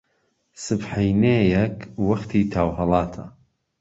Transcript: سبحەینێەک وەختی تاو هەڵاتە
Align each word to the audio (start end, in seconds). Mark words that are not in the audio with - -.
سبحەینێەک 0.65 1.75
وەختی 2.07 2.43
تاو 2.53 2.69
هەڵاتە 2.77 3.25